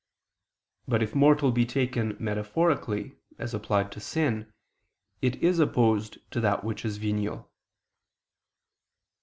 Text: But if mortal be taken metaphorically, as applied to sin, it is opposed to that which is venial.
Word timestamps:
But 0.87 1.03
if 1.03 1.13
mortal 1.13 1.51
be 1.51 1.63
taken 1.63 2.17
metaphorically, 2.19 3.19
as 3.37 3.53
applied 3.53 3.91
to 3.91 3.99
sin, 3.99 4.51
it 5.21 5.35
is 5.43 5.59
opposed 5.59 6.17
to 6.31 6.39
that 6.39 6.63
which 6.63 6.83
is 6.83 6.97
venial. 6.97 7.51